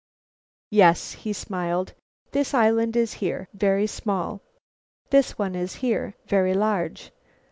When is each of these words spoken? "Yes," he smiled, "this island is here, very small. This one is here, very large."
"Yes," 0.71 1.11
he 1.11 1.31
smiled, 1.31 1.93
"this 2.31 2.55
island 2.55 2.95
is 2.95 3.13
here, 3.21 3.49
very 3.53 3.85
small. 3.85 4.41
This 5.11 5.37
one 5.37 5.53
is 5.53 5.75
here, 5.75 6.15
very 6.25 6.55
large." 6.55 7.11